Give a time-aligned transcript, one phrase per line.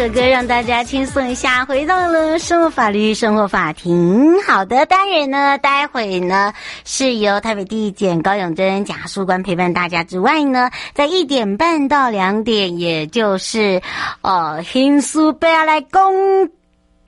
[0.00, 4.40] 首歌让大家轻松一下，回到了生活法律生活法庭。
[4.40, 6.54] 好的，当然呢，待会呢
[6.86, 13.82] 是由台北地检高永贞假书官陪伴大家之外呢，在一点半到两点，也就是
[14.22, 16.48] 呃，刑事要来公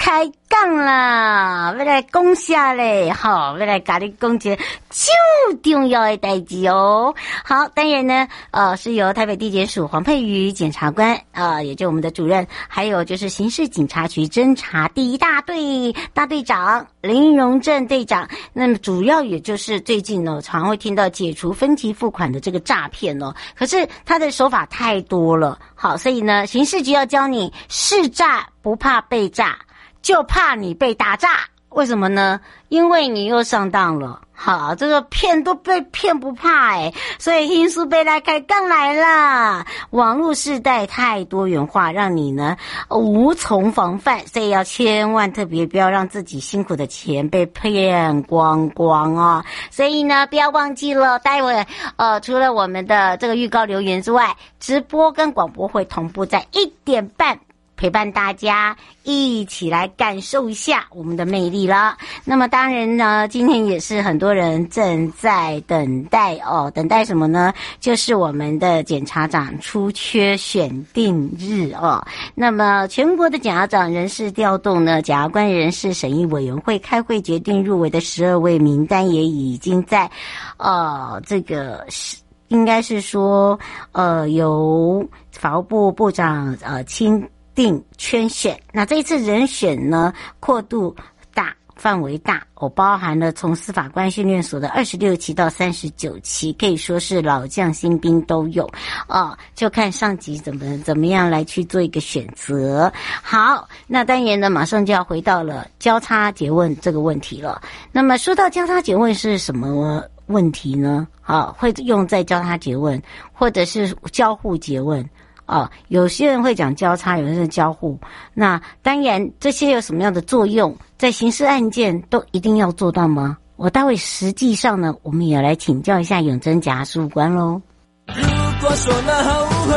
[0.05, 4.57] 开讲啦，要来讲下嘞，好，要来跟你讲一个
[4.91, 5.15] 最
[5.63, 7.15] 重要的代志哦。
[7.45, 18.29] 好，当然呢，呃，是由台北地检署黄佩瑜检察官，呃，也就我们的主任，还有就是刑事警察局侦查第一大队大队长林荣正队长。
[18.53, 23.33] 那么主要也就是最近呢，常会听到解除分期付款的这个诈骗哦。
[23.55, 29.57] 可是他的手法太多了，好，所以呢，刑事局要教你是诈不怕被诈。
[30.03, 31.29] 就怕你被打诈，
[31.71, 32.41] 为什么呢？
[32.69, 34.21] 因为你又上当了。
[34.35, 39.65] 好，这个骗都被骗不怕诶，所以因素被来开杠来了。
[39.91, 42.57] 网络时代太多元化，让你呢
[42.91, 51.65] 无从防范，所以要千万特别不要让自己辛苦的钱被骗光光啊、所以呢，不要忘记了，待会
[51.95, 57.39] 呃，除了我们的这个预告留言之外，直播跟广播会同步在一点半。
[57.83, 61.99] 陪伴大家一起来感受一下我们的魅力了。
[62.25, 67.53] 那么当然呢，今天也是很多人正在等待哦，等待什么呢？
[67.81, 72.07] 就是我们的检察长出缺选定日哦。
[72.37, 80.09] 那么全国的检察长人事调动呢，检察官人事审议委员会开会决定入围的十二位名单也已经在，
[80.57, 82.17] 呃，这个是
[82.47, 83.59] 应该是说，
[83.91, 87.29] 呃，由法务部部长呃亲。
[87.55, 90.95] 定圈选，那这一次人选呢，阔度
[91.35, 98.69] 大，范围大，我包含了从司法官训练所的二十六期到三十九期，可以说是老将新兵都有
[99.09, 102.93] 哦，就看上级怎么怎么样来去做一个选择。
[103.23, 107.61] 好，那当然呢，马上就要回到了交叉詰问这个问题了。
[107.91, 111.07] 那么说到交叉詰问是什么问题呢？
[111.23, 113.01] 啊，会用在交叉詰问，
[113.33, 115.09] 或者是交互詰问。
[115.47, 117.99] 哦，有些人会讲交叉，有些人交互。
[118.35, 123.37] 那当然，这些有什么样的作用，在刑事案件都一定要做到吗？
[123.57, 127.61] 我待会实际上呢，我们也来请教一下永珍检察事务官喽。
[128.07, 128.15] 如
[128.61, 129.75] 果说了后悔，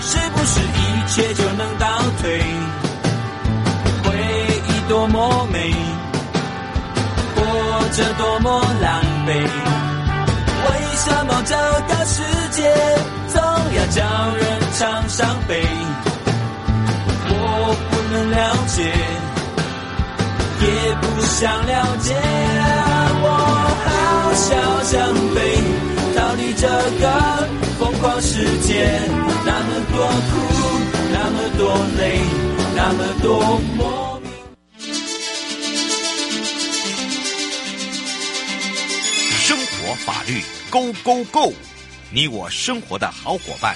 [0.00, 1.86] 是不是一切就能倒
[2.20, 2.40] 退？
[4.02, 4.10] 回
[4.68, 5.72] 忆多么美，
[7.36, 9.28] 活着多么狼狈，
[10.64, 11.54] 为什么这
[11.88, 12.74] 个世界
[13.82, 14.42] 总要叫人？
[14.78, 15.62] 常伤悲，
[17.28, 17.34] 我
[17.90, 18.82] 不能了解，
[20.60, 22.14] 也不想了解。
[24.34, 24.48] 笑
[24.82, 25.36] 相飞，
[26.16, 26.66] 逃离这
[27.00, 27.04] 个
[27.78, 29.00] 疯狂世界，
[29.44, 30.32] 那么多苦，
[31.12, 31.62] 那么多
[31.98, 32.18] 累，
[32.74, 34.32] 那么多莫名。
[39.38, 41.52] 生活法律 Go Go Go，
[42.14, 43.74] 你我生活的好伙伴。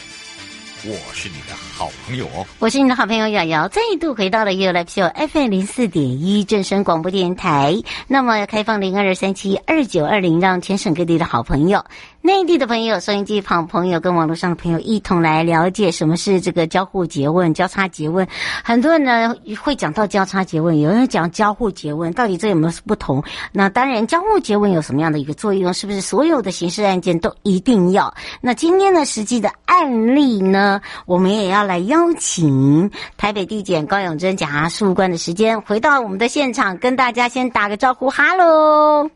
[0.85, 7.75] 我是你的好朋友哦，我是你的好朋友瑶瑶，再度回到了越来 pio FM 零四点一正声广播电台。
[8.07, 11.83] 那么开放零二三七二九二零，让全省各地的好朋友。
[12.27, 18.27] 内地的朋友、收音机旁朋友跟网络上的朋友一同来了解什么是这个交互诘问、交叉诘问。
[18.65, 19.33] 很多人呢
[19.63, 23.23] 会讲到交叉诘问，有人讲交互诘问，到底这有没有不同？
[23.53, 25.73] 那当然，交互诘问有什么样的一个作用？
[25.73, 28.13] 是不是所有的刑事案件都一定要？
[28.41, 39.09] 那今天的实际的案例呢，我们也要来邀请台北地检高永贞检察官的时间，回到我们的现场，跟大家先打个招呼，哈喽。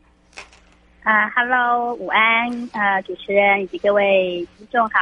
[1.03, 4.99] 啊哈喽午安，啊，主持人以及各位听众好。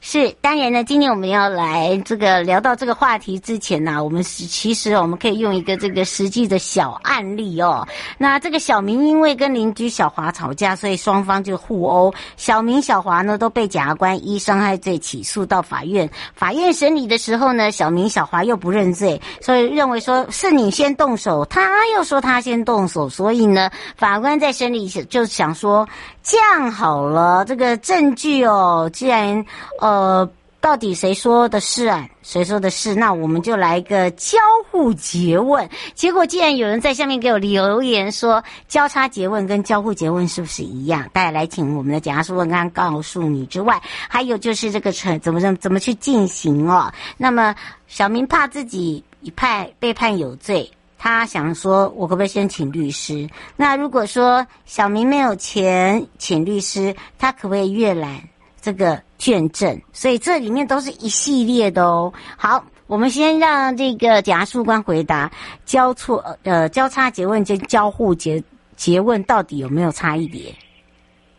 [0.00, 7.86] 是，当然呢，今天我们要来这个聊到这个话题之前呢，我们是其实我们可以用一个这个实际的小案例哦。
[8.16, 12.14] 那这个小明因为跟邻居小华吵架，所以双方就互殴。
[12.36, 16.08] 小明、小华呢都被检察官依伤害罪起诉到法院。
[16.32, 25.88] 法院审理的时候呢，小明、小华又不认罪，所以认为说是你先动手，他又说他先动手，所以呢，法官在审理就就想说。
[26.22, 29.42] 这样好了，这个证据哦，既然
[29.80, 30.28] 呃，
[30.60, 32.06] 到底谁说的是啊？
[32.22, 32.94] 谁说的是？
[32.94, 34.38] 那我们就来一个交
[34.70, 35.66] 互诘问。
[35.94, 41.08] 结果，既然有人在下面给我留言说，交叉诘问跟交互诘问是不是一样？
[41.14, 46.92] 大家来请我们的检察官刚告诉你之外，还有就是这个程怎么怎么怎么去进行哦？
[47.16, 47.54] 那么，
[47.88, 50.70] 小明怕自己一判被判有罪。
[51.02, 53.26] 他想说，我可不可以先请律师？
[53.56, 58.20] 那如果说小明没有钱请律师，他可不可以阅览
[58.60, 59.80] 这个卷证？
[59.94, 62.12] 所以这里面都是一系列的哦。
[62.36, 65.32] 好，我们先让这个检察官回答
[65.64, 68.42] 交错呃交叉结问跟交互结
[68.76, 70.54] 结问到底有没有差异点？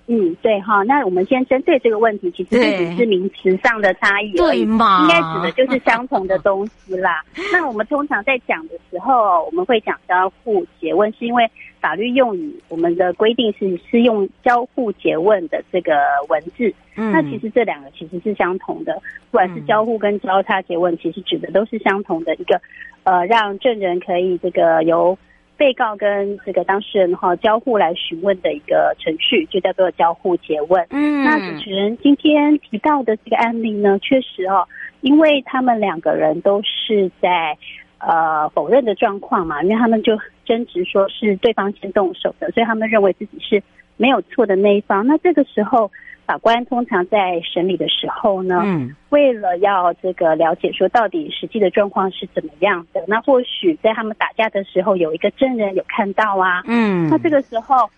[0.07, 5.03] 嗯，对哈，那我们先针对这个问题，其实这只是名词上的差异，对吗？
[5.03, 7.24] 应该指的就是相同的东西啦。
[7.53, 11.50] 那我们通常在讲的时候，我们会讲交互诘问，是因为
[11.80, 15.94] 法律用语我们的规定是是用交互诘问的这个
[16.27, 16.74] 文字。
[16.98, 18.94] 嗯，那其实这两个其实是相同的，
[19.30, 22.59] 不管是交互跟交叉诘问，其实指的都是相同的一个，
[23.03, 25.18] 呃，让证人可以这个由。
[25.62, 30.84] 被告跟这个当事人哈交互来询问的一个程序，就叫做交互诘问。
[30.90, 34.68] 嗯，那主持人今天提到的这个案例呢，确实哦，
[35.02, 37.56] 因为他们两个人都是在
[38.00, 43.62] 呃否认的状况嘛，因为他们就争执说是对方先动手的，所以他们认为自己是
[43.98, 45.06] 没有错的那一方。
[45.06, 45.92] 那这个时候。
[46.25, 57.89] 法官通常在审理的时候呢，嗯，为了要这个了解说到底实际的状况是怎么样的，那或许在他们打架的时候有一个证人有看到啊，嗯，那这个时候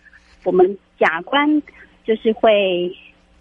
[0.43, 1.61] 我们假官
[2.03, 2.91] 就是会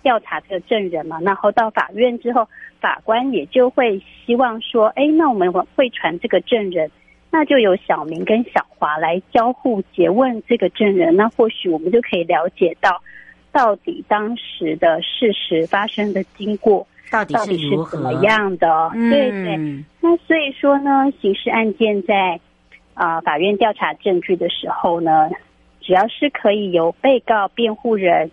[0.03, 2.47] 调查这个证人嘛，然后到法院之后，
[2.81, 6.91] 法官也就会希望说，哎，那我们会传这个证人，
[7.31, 13.01] 那就由小明跟小华来交互诘问这个证人，那或许我们就可以了解到。
[13.53, 18.91] 到底当时的事实发生的经过到底是怎么样的？
[18.95, 19.57] 对对。
[20.01, 22.41] 那所以说呢，刑事案件在
[22.95, 25.31] 啊、呃、法院调查证据的时候呢，
[25.83, 28.31] 只要是可以由被告、辩护人、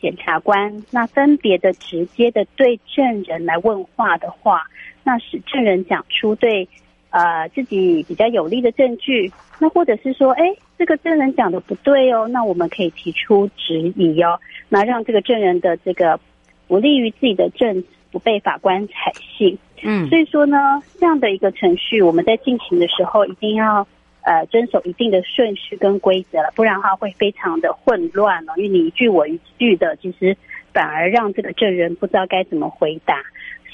[0.00, 4.62] 检察官那分别的直接的对证人来问话的话，
[5.02, 6.68] 那使证人讲出对
[7.10, 10.44] 呃自己比较有利的证据，那或者是说，哎，
[10.78, 14.38] 这个证人讲的不对哦，那我们可以提出质疑哦。
[14.68, 16.20] 那让这个证人的这个
[16.68, 17.82] 不利于自己的证
[18.12, 23.86] 不被法官采信，嗯，所以说呢，这样的一个程序，我们在进行的时候一定要
[24.22, 30.36] 呃遵守一定的顺序跟规则了，不然的话会非常的混乱哦，因为你一句我一句的，其实
[30.72, 33.22] 反而让这个证人不知道该怎么回答。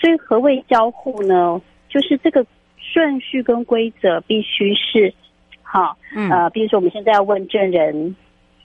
[0.00, 1.60] 所以何谓交互呢？
[1.88, 2.44] 就是这个
[2.76, 5.14] 顺序跟规则必须是
[5.64, 5.96] 好，
[6.30, 8.14] 呃，比如说我们现在要问证人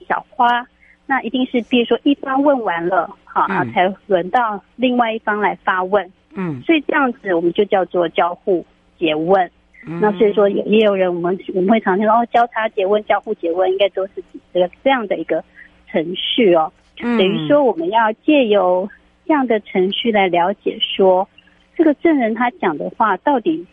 [0.08, 0.64] 小花。
[1.06, 6.08] 那一定是，比如说一方问完了，好啊，才轮到另外一方来发问。
[6.34, 8.64] 嗯，所以这样子我们就叫做交互
[8.96, 9.50] 詰问。
[9.88, 14.22] 嗯，那所以说也也有人，我们我们会常听到哦，交叉詰问、交互詰问，应该都是
[14.54, 15.42] 这个这样的一个
[15.88, 16.72] 程序哦。
[17.02, 18.88] 嗯，等于说我们要借由
[19.26, 21.28] 这样的程序来了解说，
[21.76, 23.66] 这个证人他讲的话到底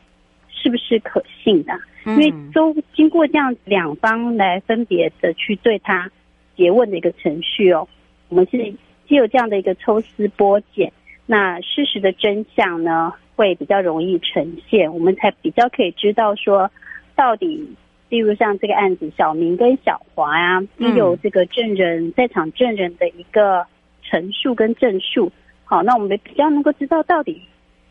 [0.61, 1.73] 是不是可信的？
[2.05, 6.09] 因为都经过这样两方来分别的去对他。
[6.55, 7.87] 结问的一个程序哦，
[8.29, 8.73] 我们是
[9.07, 10.91] 既有这样的一个抽丝剥茧，
[11.27, 16.71] 那事实的真相呢，会比较容易呈现，我们才比较可以知道说，
[17.15, 17.75] 到底，
[18.09, 23.67] 例如像这个案子，小明跟小华呀、啊，都有这个证人在场证人的一个
[24.01, 25.31] 陈述跟证述，
[25.63, 27.39] 好，那我们比较能够知道到底，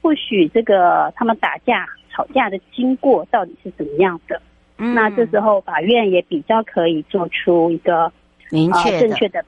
[0.02, 4.40] 或许这个他们打架吵架的经过到底是怎么样的。
[4.78, 8.10] 嗯，那这时候法院也比较可以做出一个
[8.50, 9.44] 明确、呃、正确的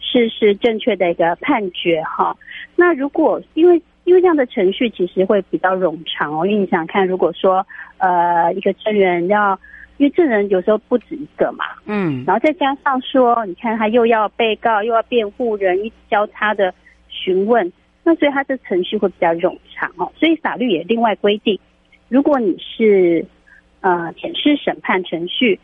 [0.00, 2.36] 事实正确的一个判决哈。
[2.74, 7.64] 那如果因为因为这样的程序其实会比较冗长哦，因为你想看，如果说
[7.98, 9.58] 呃一个证人要，
[9.98, 16.74] 因为证人有时候不止一个嘛，嗯，然后再加上说，你看他又要被告又要辩护人一交叉的
[17.08, 17.70] 询问，
[18.02, 20.10] 那所以他的程序会比较冗长哦。
[20.16, 21.60] 所以法律也另外规定，
[22.10, 23.24] 如果你是
[23.82, 25.58] 呃，检事审判程序，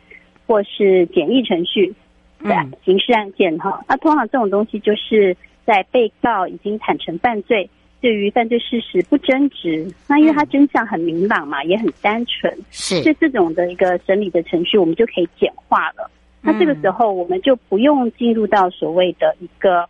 [0.47, 1.93] 或是简易程序，
[2.39, 2.49] 的，
[2.83, 5.37] 刑事案件哈，那通常这种东西就是
[5.67, 7.69] 在被告已经坦诚犯罪，
[8.01, 16.09] 对于犯罪事实不争执，那因为他真相很明朗嘛，也很单纯，是，所以这种的一个审理的程序，我们就可以简化了。
[16.41, 19.87] 那这个时候，我们就不用进入到所谓的一个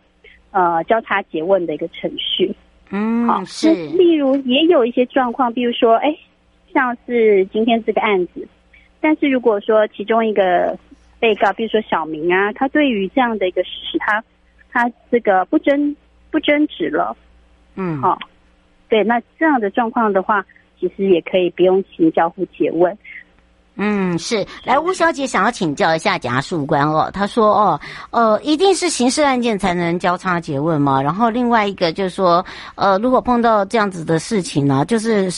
[0.50, 2.54] 呃交叉诘问的一个程序。
[2.90, 3.72] 嗯，好，是。
[3.96, 6.14] 例如也有一些状况，比如说，哎。
[6.72, 8.46] 像是今天这个案子，
[9.00, 10.78] 但是如果说其中一个
[11.18, 14.22] 被告，比如说小明啊，他对于这样的一个事实，他
[14.70, 15.96] 他这个不争
[16.30, 17.16] 不争执了，
[17.76, 18.18] 嗯，好，
[18.88, 20.44] 对，那这样的状况的话，
[20.78, 22.96] 其实也可以不用行交互诘问。
[23.80, 24.44] 嗯，是。
[24.64, 27.08] 来，吴小姐想要请教一下检察官哦。
[27.14, 27.80] 她说哦，
[28.10, 31.00] 呃，一定是刑事案件才能交叉结问吗？
[31.00, 32.44] 然后另外一个就是说，
[32.74, 35.30] 呃，如果碰到这样子的事情呢，就是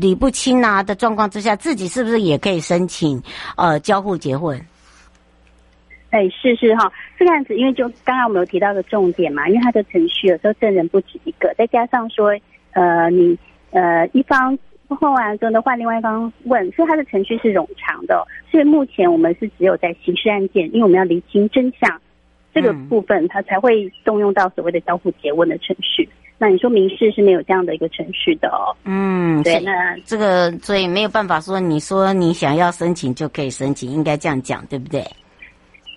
[0.00, 3.22] 理不清啊的状况之下，自己是不是也可以申请
[3.56, 4.60] 呃交互詰问？
[6.10, 12.32] 哎，是是哈，这个案子因为就刚刚我们有提到的重点嘛，因为他的程序有时候证人不止一个，再加上说
[12.72, 13.38] 呃你
[13.70, 14.58] 呃一方。
[14.88, 18.26] 问完之后呢，换另外一方问，所以他的程序是冗长的。
[18.50, 22.00] 所以目前我们是只有在刑事案件，因为我们要厘清真相
[22.54, 26.08] 这个部分，他才会动用到所谓的交互结问的程序。
[26.38, 28.74] 那你说民事是没有这样的一个程序的哦？
[28.84, 35.04] 嗯，对，那这个所以没有办法说，你说你想要申请就可以申请，应该这样讲，对不对？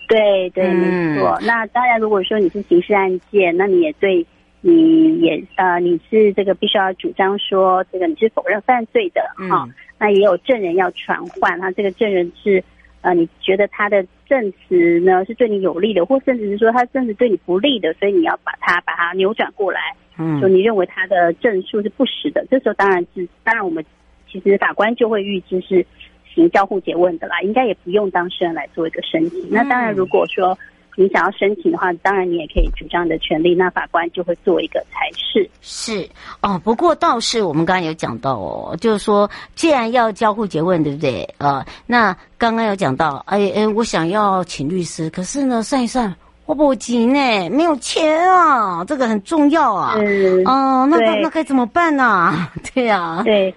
[0.08, 1.30] 对对，没错。
[1.40, 4.26] 嗯、那当然，如果说你是刑事案件，那你也对。
[4.64, 12.62] 你也呃，你是这个必须要主张说这个你是否认犯罪的哈、嗯，那也有证人要传唤，那这个证人是
[13.00, 19.80] 呃，你觉得他的证词呢是对你有利的，或甚至是说他证词对你不利的，所以你要把它把它扭转过来，
[20.16, 23.84] 嗯，说你认为他的证述是不实的，这时候当然是当然我们
[24.30, 25.84] 其实法官就会预知是
[26.32, 29.50] 行交互詰问的啦，应该也不用当事人来做一个申请。
[29.50, 30.56] 那当然如果说。
[30.94, 35.48] 你想要申请的话，当然你也可以主张你的权利，那法官就会做一个裁示。
[35.62, 36.06] 是
[36.42, 41.34] 哦，不过倒是我们刚刚有讲到哦，就是说既然要交互詰问，对不对？
[41.38, 49.94] 呃，那刚刚有讲到，哎哎，我想要请律师，可是呢，算一算，我不急呢，没有钱啊，这个很重要啊。
[49.96, 52.04] 嗯，哦，那那那该怎么办呢？
[52.04, 52.52] 啊？
[52.74, 53.54] 对呀，啊，对。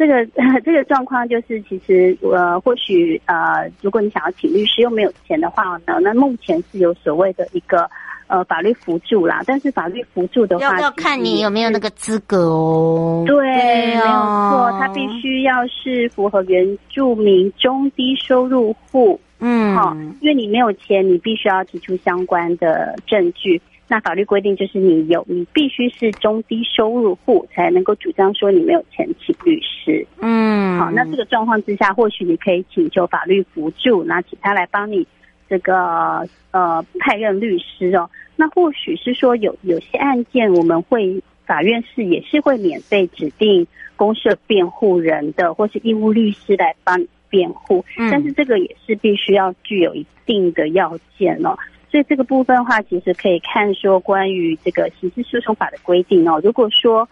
[0.00, 0.24] 这个
[0.64, 7.86] 这个状况就是，其实呃，或许呃，如果你想要请律师又没有钱的话呢，那目前是有所谓的一个
[8.26, 9.42] 呃法律扶助啦。
[9.46, 13.24] 但是法律扶助的话，要要看你有没有那个资格哦。
[13.26, 19.20] 对，对哦、没有错，他必须要是符合原住民中低收入户。
[19.38, 23.60] 嗯，好，因为你没有钱，你必须要提出相关的证据。
[23.90, 30.06] 那法律规定就是你有，你必须是中低收入户才能够主张说你没有钱请律师。
[30.20, 35.04] 嗯，好，那这个状况之下，或许你可以请求法律扶助，那请他来帮你
[35.48, 38.08] 这个呃派任律师哦。
[38.36, 43.66] 那或许是说有有些案件，我们会法院是也是会免费指定
[43.96, 47.84] 公社辩护人的，或是义务律师来帮你辩护。
[47.98, 51.58] 嗯，但是这个也是必须要具有一定的要件哦。
[51.90, 56.40] 所以这个部分的话，其实可以看说关于这个刑事诉讼法的规定哦。
[56.44, 57.08] 如果说，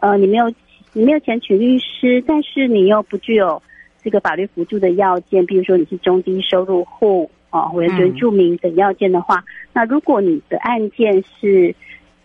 [0.00, 0.52] 呃，你没有
[0.92, 3.62] 你没有钱请律师，但是你又不具有
[4.02, 9.42] 这个法律辅助的要件，比如说你是中低收入户啊，或者原住民等要件的话，
[9.72, 11.74] 那如果你的案件是。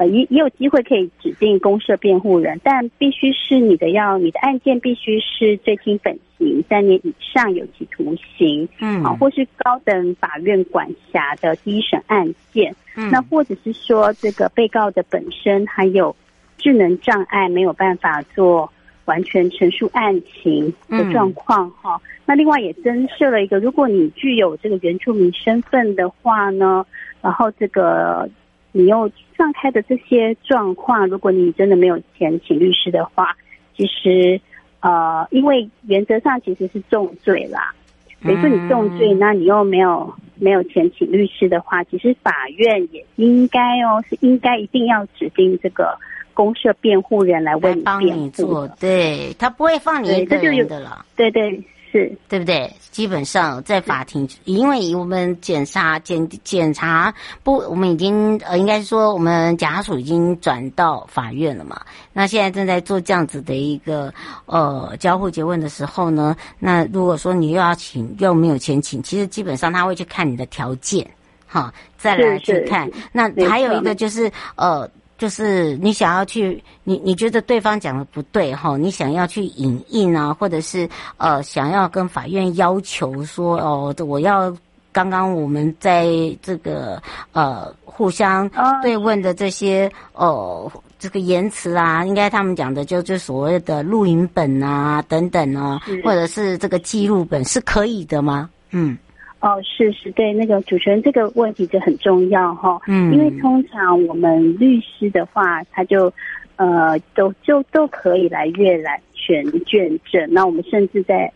[0.03, 16.13] 呃，也也有机会可以指定公社辩护人，但必须是你的要你的案件必须是最轻本刑三年以上有期徒刑，嗯，啊，或是高等法院管辖的第一审案件，嗯，那或者是说这个被告的本身还有
[16.57, 18.69] 智能障碍，没有办法做
[19.05, 26.86] 完全陈述案情的状况，哈、嗯，那另外也增设了一个，如果你具有这个原住民身份的话呢，
[27.22, 28.29] 然后这个。
[28.74, 33.38] 你又放开的这些状况，如果你真的没有钱请律师的话，
[33.77, 34.42] 其实
[34.82, 37.74] 呃，因为原则上其实是重罪啦。
[38.20, 45.98] 比如说你重罪，那你又没有没有钱请律师的话，其实法院也应该哦，是应该一定要指定这个
[46.34, 48.68] 公社辩护人来为你辩护。
[48.80, 51.06] 对，他不会放你一个人的了。
[51.15, 51.63] 对对。
[51.94, 52.74] 是对不对？
[52.90, 61.80] 基本上在法庭，因为我们检察检检察不，我们已经呃，应该是说我们检察署已经转到法院了嘛。
[62.12, 64.12] 那现在正在做这样子的一个
[64.48, 71.08] 呃交互结问的时候呢，那如果说你又要请又没有钱请，其实基本上他会去看你的条件，
[71.46, 72.90] 哈，再来去看。
[73.12, 74.90] 那还有一个就是呃。
[75.24, 84.53] 就是你想要去，你你觉得对方讲的不对哈，你想要去影印啊，或者是呃想要跟法院要求说哦，我要
[84.92, 86.10] 刚刚我们在
[86.42, 87.01] 这个
[87.32, 88.51] 呃互相
[88.82, 98.50] 对问的这些哦这个言辞啊，应该他们讲的就就所谓的录影本啊等等啊，或者是这个记录本是可以的吗？
[98.72, 98.98] 嗯。
[99.44, 106.12] 哦，是是，对，那个主持人这个问题就很重要哈，嗯，因为通常我们律师的话，他就
[106.56, 111.30] 呃都就都可以来阅览全卷证，那我们甚至在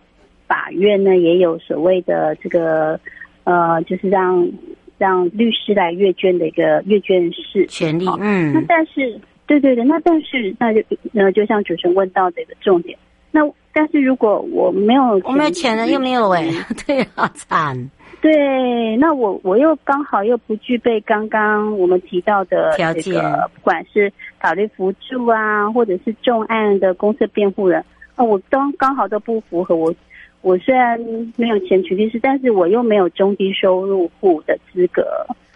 [0.48, 2.98] 法院呢也有所谓的这个
[3.44, 4.50] 呃，就是让
[4.98, 12.98] 让律师来阅卷的一个阅卷室权利，嗯，那但是对对对，那但是那就那就像主持人问到的一个重点，
[13.32, 13.42] 那
[13.77, 16.50] 但是如果我没有我没有钱了又没有哎，
[16.88, 17.77] 对好，惨。
[18.19, 27.79] 对，那我我又刚好又不具备刚刚我们提到的这个，不管是法律辅助啊，或者是重案的公设辩护人，
[28.15, 29.75] 啊，我刚刚好都不符合。
[29.75, 29.93] 我
[30.41, 31.00] 我虽然
[31.36, 35.05] 没有钱请律师，但是我又没有中低收入户的资格。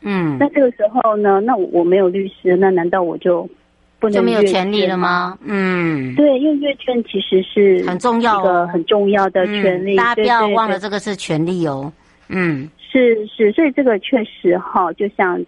[0.04, 3.50] 嗯，那这个时候呢，那我没有律师，那难道我就
[4.02, 5.38] 不能就没有权利了吗？
[5.46, 9.96] 嗯，对，因为阅卷其实是很重要，一个很重要的权利，嗯。
[9.96, 11.94] 大家不要忘了，这个是权利哦。
[12.28, 15.42] 嗯，是是，所以这个确实哈，就像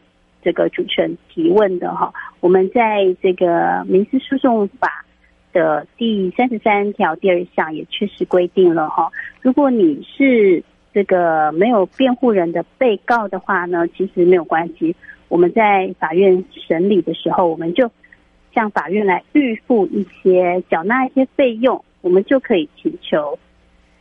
[0.43, 5.03] 这个主持人提问的哈，我们在这个民事诉讼法
[5.51, 9.09] 的第三十三条第二项也确实规定了哈，
[9.41, 10.63] 如果你是
[10.93, 14.95] 这个没有辩护人的被告的话呢，其实没有关系，
[15.27, 17.89] 我们在法院审理的时候，我们就
[18.53, 23.39] 向法院来预付一些缴纳一些费用，我们就可以请求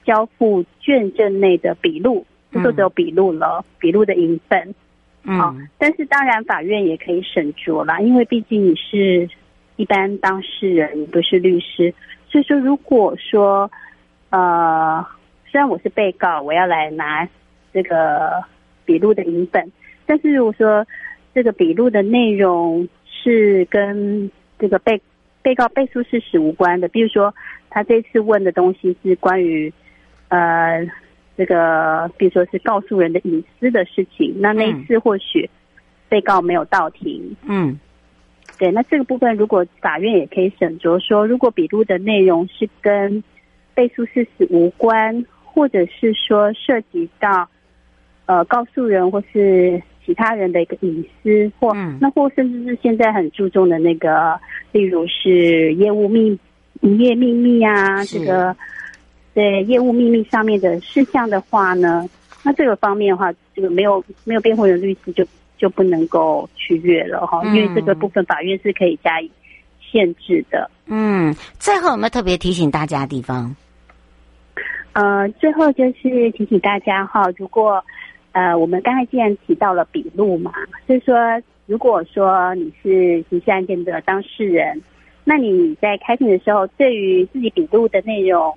[0.04, 2.26] 交付卷证内的笔录。
[2.54, 4.74] 就都只有笔录了，笔录的影本，
[5.24, 9.26] 嗯、哦，但是当然法院也可以审酌啦，因为毕竟你是
[9.76, 11.94] 一般当事人，你不是律师，
[12.28, 13.70] 所以说如果说，
[14.28, 15.02] 呃，
[15.50, 17.26] 虽然我是被告，我要来拿
[17.72, 18.44] 这个
[18.84, 19.72] 笔录的影本，
[20.04, 20.86] 但是如果说
[21.32, 24.30] 这个笔录的内容是跟
[24.62, 25.02] 这个被
[25.42, 27.34] 被告背诉事实无关的，比如说
[27.68, 29.70] 他这次问的东西是关于，
[30.28, 30.86] 呃。
[31.34, 35.48] 这个，比如说是告诉人的隐私的事情，那那一次或许
[36.06, 37.80] 被告没有到庭，嗯，
[38.58, 43.24] 对，那这个部分如果法院也可以审酌说，如果笔录的内容是跟
[43.74, 47.48] 背诉事实无关，或者是说涉及到
[48.26, 54.38] 呃告诉人或是其他人的一个隐私，或、嗯、那或甚至是现在很注重的那个，
[54.72, 56.38] 例如是业务秘
[56.80, 58.56] 营业秘密啊，这个。
[59.34, 62.06] 对业务秘密上面的事项的话呢，
[62.42, 65.24] 那这个方面的话，这个没有没有辩护人律师就
[65.56, 69.30] 就不能够去阅了哈，因为这个部分法院是可以加以
[69.80, 70.70] 限制的。
[70.84, 73.56] 嗯，最后有没有特别提醒大家的地方？
[74.92, 77.82] 呃，最后就是提醒大家哈，如果
[78.32, 80.52] 呃我们刚才既然提到了笔录嘛，
[80.86, 81.14] 所以说
[81.66, 84.82] 如果说你是刑事案件的当事人，
[85.24, 88.56] 那你在开庭的时候，对于自己笔录的内容。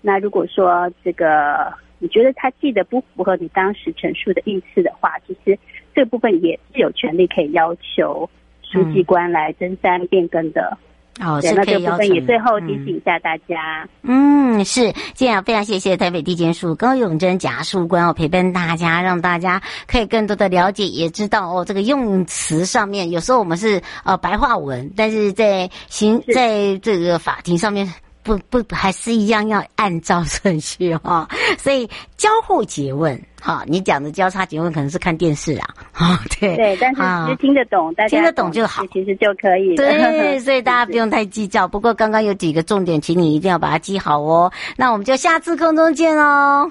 [0.00, 5.58] 那如果说这个你觉得他记得不符合你当时陈述的意思的话，其实
[5.94, 8.28] 这部分也是有权利可以要求
[8.62, 10.76] 书记官来增删变更的。
[11.20, 11.98] 哦，是可以要求。
[11.98, 13.88] 那这部分也最后提醒一下大家。
[14.02, 27.92] 嗯，嗯是，这样非常谢谢台北地检署高永贞检察官哦，陪伴大家，让大家可以更多的了解，也知道哦，这个用词上面有时候我们是呃白话文，但是在行在这个法庭上面。
[28.22, 39.74] 不不，还是一样要按照顺序哈、哦， 所以交互诘问哈、哦，你讲的交叉诘问可能是看电视啊，啊、 哦、对对，但是其实听得懂，大家听得懂就好，其实就可以。
[39.74, 41.66] 对， 所以大家不用太计较。
[41.66, 44.52] 不过刚刚有几个重点，请你一定要把它记好哦。
[44.76, 46.70] 那我们就下次空中见哦，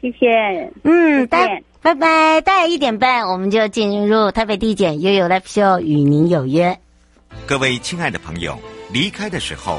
[0.00, 2.40] 谢谢，嗯，待拜拜。
[2.42, 6.78] 大概一点半，我们就进入台北地检悠悠 Live Show，与您有约。
[7.46, 8.58] 各位亲爱的朋友，
[8.92, 9.78] 离开的时候